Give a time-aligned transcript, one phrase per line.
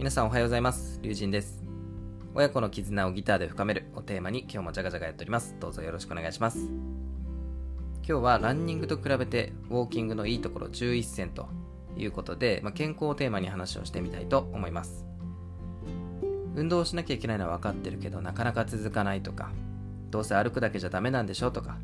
[0.00, 0.98] 皆さんおはようございます。
[1.02, 1.62] 龍神です。
[2.34, 5.54] 親子の絆をギターで深めるをテーマに今日もジャガジャガやっております。
[5.60, 6.70] どうぞよろしくお願いします。
[7.96, 11.50] 今日はランニングと比べてウォーキングのいいところ11選と
[11.98, 15.04] いうことで、まあ、健康をテーマに話をしてみたいと思います。
[16.54, 19.50] 運動をしなきゃいけないのは分かってるけどなかなか続かないとか
[20.10, 21.76] どうせ歩くだけじゃダメなんでしょうとか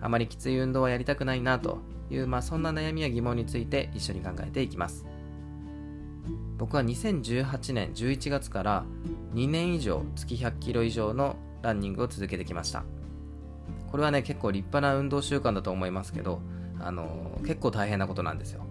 [0.00, 5.11] あまりきつい運動はやりたくないなという、まあ、そんな悩みや疑問について一緒に考えていきます。
[6.58, 8.84] 僕は2018年11月から
[9.34, 12.84] 2年以上月100キロ以上のランニングを続けてきました。
[13.90, 16.40] これはね結構立派な運動習慣だと思いますけど
[16.80, 18.64] あの結構大変なことなんですよ。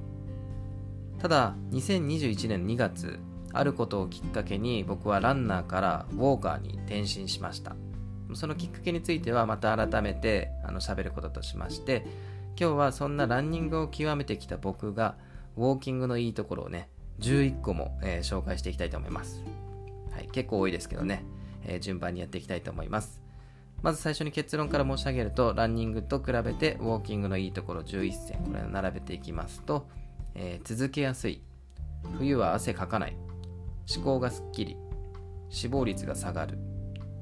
[1.20, 3.20] ただ2021年2月
[3.54, 7.76] あることをきっかけに僕はランナーからウォーカーに転身しました。
[8.34, 12.06] そのきっかけについてはまた改めてあの喋ることとしまして
[12.59, 15.18] 今日はそんなランニングを極めてきた僕が
[15.58, 16.90] ウォーキングのいいところをね
[17.22, 19.44] 11個も、えー、紹介していきたいと思います。
[20.11, 21.23] はい、結構多いですけどね、
[21.63, 23.22] えー、順番にやっていきたいと思います。
[23.81, 29.88] まず最初に結論から申し上げると、ランニングと比べてウォーキングのいいところ11選、これを並べていきますと、
[30.36, 31.41] えー、続けやすい、
[32.17, 33.17] 冬は汗かかない、
[33.95, 34.78] 思考がすっきり、
[35.50, 36.59] 死亡率が下がる、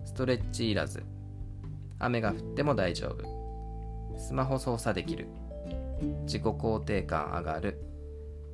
[0.06, 1.03] ストレッチいらず、
[1.97, 5.28] 雨が降っても大丈夫、スマホ操作できる、
[6.23, 7.81] 自己肯定感上がる、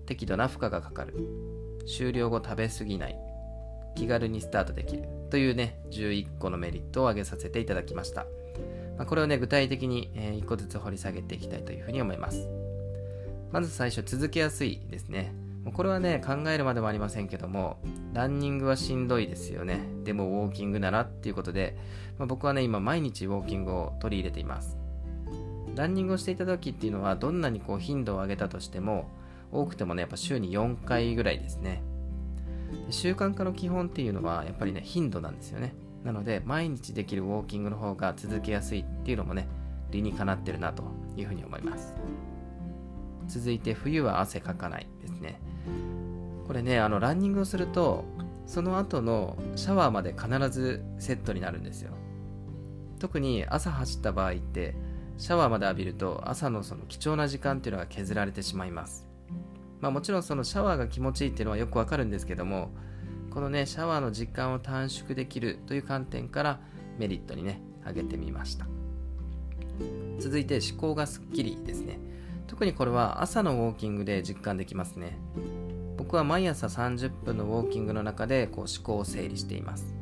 [0.06, 1.14] 適度な負荷がかかる。
[1.88, 3.20] 終了後食べ過ぎない。
[3.95, 5.08] 気軽にスタートできる。
[5.30, 8.26] というね11個のメリットを挙げさせていただきました、
[8.98, 12.48] まあ、これをね具体的に、1個ずつ掘り下げていきたいというふうに思います。
[13.52, 15.33] まず最初続けやすいですね。
[15.73, 17.80] これはね考えるまでもありませんけども
[18.14, 19.80] ランニングはしんどいですよね。
[20.03, 21.76] でもウォーキングならっていうことで、
[22.20, 24.78] まあ、僕はね今毎日ウォーキングを取り入れています。
[25.76, 29.09] ランニングをしていた時っていうのはどんなにこう頻度を上げたとしても
[29.56, 31.84] 多くてもね、やっぱ週に4回ぐらいですね。
[32.89, 35.76] 習慣化の基本っていうのはやっぱりね、頻度なんですよね。
[36.04, 39.48] なので、毎日できるウォーキングの方が続けやすいっていうのもね、
[39.92, 40.83] 理にかなってるなと
[41.17, 41.94] いうふうに思います。
[43.27, 45.39] 続いて、冬は汗かかないですね。
[46.45, 48.05] これね、あの、ランニングをすると、
[48.45, 51.92] その後のシャワーまで必ずセットになるんですよ。
[52.99, 54.76] 特に朝走った場合って、
[55.17, 59.08] シャワーまで浴びると朝のその貴重な時間っていうのが削られてしまいます。
[59.81, 62.71] まあ、もちろんそのシャワーが気持ちいいっていうのはよくわかるんですけども
[63.30, 66.59] このねシャワーの時間を短縮できるという観点から
[66.97, 68.65] メリットにね挙げてみました。
[70.19, 71.99] 続いて思考がすっきりですね。
[72.47, 75.17] 特にこれは朝のウォーキングで実感できますね。
[75.97, 79.93] 僕は毎朝30分のウォーキングの中でこう思考を整理しています。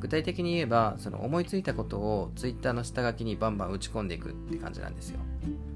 [0.00, 5.20] 具体的に言えばその思いついたことを Twitter の下書きにバンバン打ち込んでいくって感じなんですよ。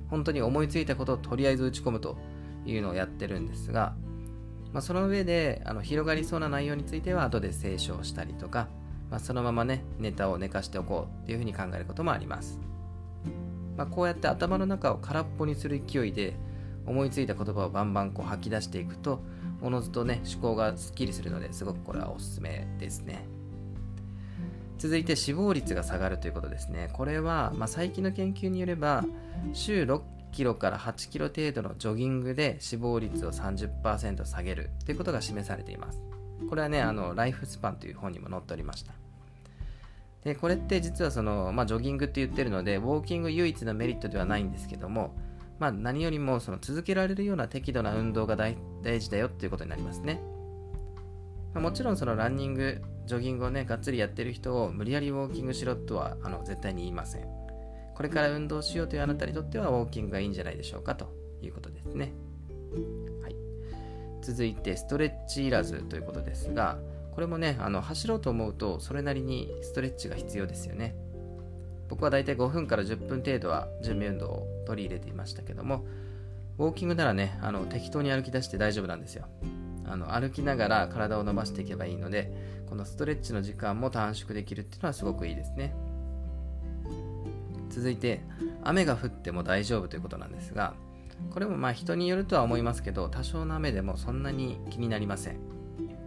[0.08, 2.16] 本当に思いついたことをとりあえず打ち込むと
[2.70, 3.94] いうのをやってるんですが、
[4.72, 8.68] まあ、その上であの広がりそうな内容については後で清書したりとか、
[9.10, 12.60] まあ、そのままねネタを寝かしておこうっていうふうに考えることもあります、
[13.76, 16.34] まあ、こうやって頭の中を空っぽにする勢いで
[16.86, 19.20] 思いついた言葉をバンバンこう吐き出していくと
[19.60, 23.26] おのずとね思考がすっきりするのですごくこれはおすすめですね。
[24.78, 26.88] 続いて死亡率が下がるということですね。
[26.92, 29.04] これは、まあ、最近の研究によれば
[29.52, 30.00] 週6
[30.32, 36.00] キロから8キロ程度のジョギングで死亡率を30%下げるということが示されています。
[36.48, 38.92] これはね、あのライフスパンという本にも載っておりました。
[40.24, 45.16] でこれって実はその、まあ、ジョギングって言ってるので、ウォーキング唯一のメリットではないんですけども、
[45.58, 48.56] まあ、何よりもその続けられるような適度な運動が大
[49.00, 50.20] 事だよっていうことになりますね。
[51.54, 57.37] ま、もちろんそのランニング、ジョギングをね、がっつりやってる人を無理やりウォーキングしろとはあの絶対に言いません。
[57.98, 62.12] これから運動しようというあなたにとってはウォーキングがいいんじゃないでしょうかということですね。
[63.24, 63.34] はい、
[64.22, 66.78] 続いてストレッチいらずということですが、
[67.10, 70.94] これもね、あの走ろうと思うとそれなりにストレッチが必要ですよね。
[71.88, 75.84] 僕はだいたい5分から10分程度は準備運動を取り入れていましたけども、
[76.58, 79.26] ウォーキングならね、あの適当に歩き出して大丈夫なんですよ。
[79.84, 82.30] あの歩きながら体を伸ばしていけばいいので、
[82.68, 85.74] このストレッチの時間も短縮できるっていうのはすごくいいですね。
[87.78, 88.20] 続いて
[88.64, 90.74] 雨が降っても大丈夫ということなんですが
[91.30, 95.38] これもまあ人によるとは思いますけど多少の雨でもそんなに気になりません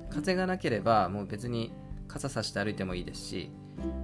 [0.09, 1.71] 風がなければもう別に
[2.09, 3.51] 傘さして歩いてもいいですし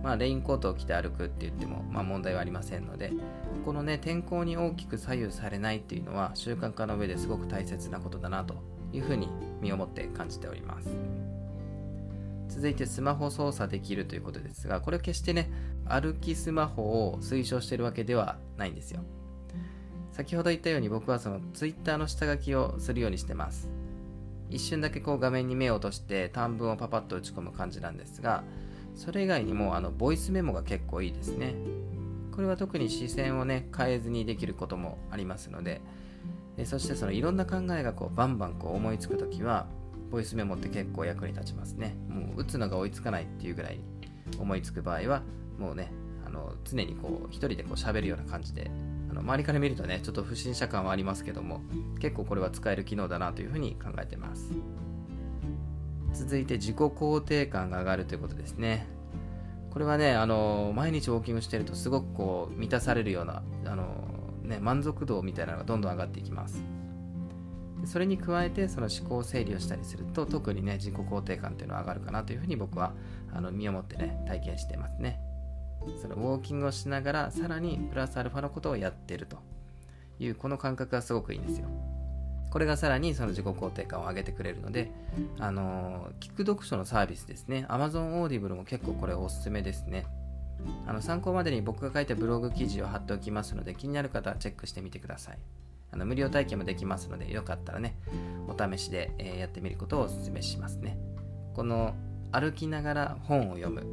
[0.02, 3.12] まあ、レインコートを着て歩くって言っても、まあ、問題はありませんので
[3.66, 8.56] このね天候に大きく左右されないっていうのは習慣化の上ですごく大切なことだなと
[8.94, 9.30] いうふうに
[9.62, 11.37] 身をもって感じております。
[12.50, 15.50] 続いてスマホ操作できるということですが、これは決してね、
[15.86, 19.02] 歩きスマホを推奨してるわけではないんですよ。
[20.12, 23.70] 先ほど言ったように僕はその Twitter の下書きをするようにしてます。
[24.50, 28.44] 一瞬だけこう画面に目を落として短文をパパッと打ち込む感じなんですが
[28.96, 31.56] それ以外にもあのボイスメモが結構いいですね
[32.32, 35.82] これは特に視線をね変えずにできることもありますので
[36.56, 39.68] でそしてそのいろんな考えがこうバンバンこう思いつく時は
[40.10, 41.96] ボイスメモって結構役に立ちますね。
[42.08, 43.80] もう打つのが追いつかないっていうぐらい
[44.40, 45.24] 思いつく場合は
[45.58, 45.92] もうね
[46.26, 48.70] あの常にこう一人でこう喋るような感じで
[49.10, 51.62] あの周りから見るとねちょっと不審者感はありますけども
[52.00, 54.52] 結構これは使える機能だなというふうに考えてます。
[56.14, 58.88] 続いて自己肯定感が上がるということですね。
[59.70, 63.86] これはねあの毎日ウォーキングしてるとすごくこう満たされるようなあの、
[64.42, 66.77] ね、満足度みたいなのがどんどん上がっていきます。
[67.86, 72.94] それに加えてその思考整理をしたりすると特にね自己肯定感っていうのは上がるかなというふうに僕は
[73.34, 75.20] あの身をもってね体験してますね。
[76.02, 79.38] そのウォーキングをしながらさらにプラスアルファのことをやってると
[80.20, 81.68] いうこの感覚がすごくいいんですよ。
[82.50, 84.92] これがさらにその自己肯定感を上げてくれるので、
[85.38, 87.66] あのー、聞く読書のサービスですね。
[87.70, 90.06] Amazon Audible も結構これおすすめですね。
[90.88, 95.38] あの参考までに僕が書いたブログ記事を貼っておきますので気になる方はチェックしてみてください。
[95.92, 97.98] あの無料体験もできますのでよかったらね
[98.48, 100.98] お試しで、え、やってみることをお勧めしますね。
[101.54, 101.96] この
[102.32, 103.84] 歩きながら本を読む、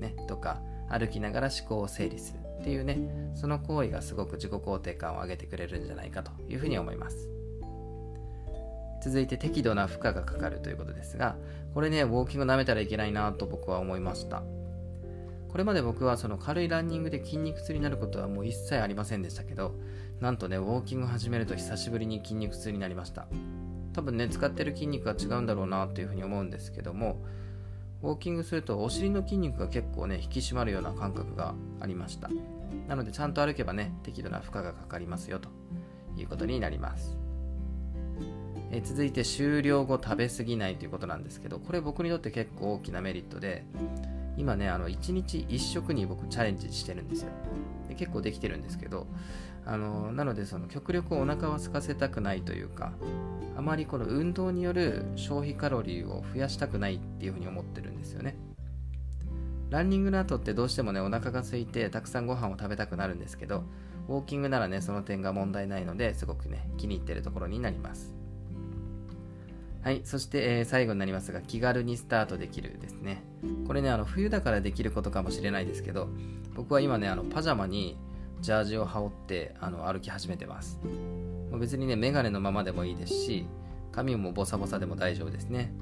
[0.00, 2.98] ね、とか歩きながら思考を整理するっていうね
[3.34, 7.28] その行為がすごく自己肯定感を上げてくれるんじゃないかというふうに思います。
[9.02, 11.36] 続いて適度な負荷がかかるということですが
[11.74, 14.42] これねウォーキング舐めたらいけないなと僕は思いました。
[15.52, 19.74] これまで僕はその軽いランニングで筋肉痛になることはもう一切ありませんでしたけど
[20.22, 23.26] なんとねウォーキング始めると久しぶりに筋肉痛になりました。
[23.92, 27.20] 多分ね使ってる筋肉が違うんだろうなというふうに思うんですけども
[28.02, 32.30] ウォーキングするとお尻の筋肉が結構ね引き締まるような感覚がありました。
[32.86, 35.48] なのでちゃんと歩けばね適度な負荷がかかりますよと。
[36.16, 37.16] いうことになります。
[38.70, 43.64] え続いて終了後食べ過ぎないということなんですけどこれ僕にとって結構大きなメリットで
[44.36, 47.30] 今ねあの1日1食に僕チャレンジしてるんですよ。
[47.88, 49.08] で結構できてるんですけど
[49.64, 52.92] あのなのでその極力お腹は空かせたくないというか
[53.56, 58.36] あまりこの運動による消費カロリーを増やしたくないっていうふうに思ってるんですよね。
[59.70, 63.64] ランニングの後ってどうしてもねお腹が空いてたくさんご飯を食べたくなるんですけど
[64.06, 68.14] ウォーキングならねその点が問題ないのですごくね気に入ってるところになります
[69.82, 73.24] はいそして、えー、最後になりますが気軽にスタートできるですね
[73.66, 76.08] これねあの冬だからできることかもしれないですけど
[76.54, 77.96] 僕は今ねあのパジャマに
[78.42, 80.78] ジャージを羽織ってあの歩き始めてます
[81.58, 83.46] 別にね、メガネのままでもいいですし、
[83.92, 85.72] 髪もボサボサでも大丈夫ですね。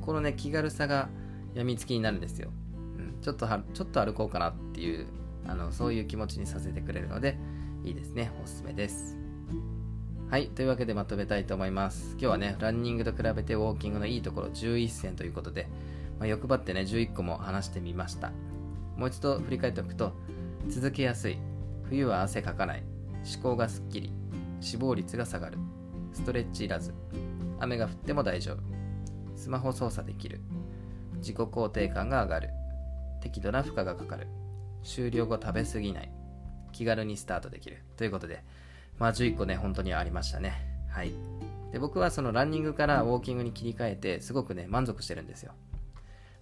[0.00, 1.08] このね、気軽さが
[1.54, 2.50] 病みつきになるんですよ。
[2.98, 5.06] うん、ちょっとは、ちょっと歩こうかなっていう、
[5.46, 7.38] あの、そういう気持ちにさせてくれるので、
[7.84, 8.32] いいですね。
[8.42, 9.16] おすすめです。
[10.30, 10.48] はい。
[10.48, 12.12] というわけでまとめたいと思います。
[12.12, 15.68] 今日はね、ランニングと比べてウォーキングのいいところ11選ということで、
[16.18, 18.32] まあ、欲張ってね、11個も話してみました。
[18.96, 20.12] もう一度振り返っておくと、
[20.68, 21.38] 続けやすい。
[21.90, 22.84] 冬は汗かかない。
[23.34, 24.12] 思考がすっきり。
[24.60, 25.58] 死亡率が下がる。
[26.12, 26.94] ストレッチいらず。
[27.58, 28.58] 雨が降っても大丈夫。
[29.34, 30.40] スマホ操作できる。
[31.16, 32.50] 自己肯定感が上がる。
[33.20, 34.28] 適度な負荷がかかる。
[34.84, 36.12] 終了後食べ過ぎない。
[36.70, 37.82] 気軽にスタートできる。
[37.96, 38.44] ということで
[39.00, 40.52] まあ11個ね本当にありましたね。
[40.88, 41.12] はい。
[41.72, 45.54] で僕はそのランニングからウォーキングに切り替えてすごくね満足してるんですよ。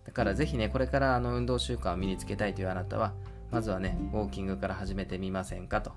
[0.04, 3.14] だからぜひねこれからあの運動習慣を身につけたいというあなたは
[3.50, 5.92] まずはねウォーキングから始めてみませんかと。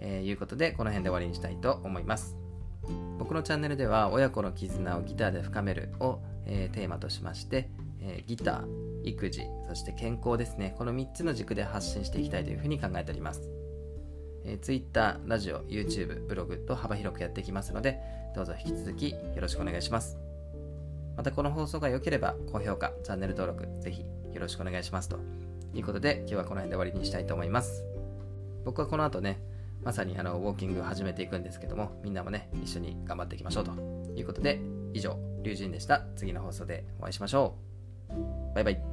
[0.00, 2.36] えー、いうことでこの辺で終わりにしたいと思います。
[3.18, 7.68] 僕のチャンネルでは親子の絆をギターで深めるを、えー、テーマとしまして、
[8.00, 10.74] え、ギター育児そして健康ですね。
[10.78, 13.50] この3つの軸で発信していきたいというふうに考えております。
[14.44, 18.00] え、Twitter、ラジオ、YouTube、ブログと幅広くやっていきますので、
[18.34, 20.16] どうぞ引き続きよろしくお願いします。
[21.16, 25.47] またこの放送が良ければ、高評価、チャンネル登録、ぜひよろしくお願いしますと。
[25.74, 27.84] いうことで、今日はこの辺で終わりにしたいと思います。
[28.64, 29.40] 僕はこの後ね、
[29.84, 33.72] まさにあのウォーキングを始めていくんですけども、みんなもね、一緒に頑張っていきましょうと
[34.16, 34.60] いうことで、
[34.92, 36.06] 以上、龍神でした。
[36.16, 37.56] 次の放送でお会いしましょ
[38.10, 38.54] う。
[38.54, 38.87] バイバイ。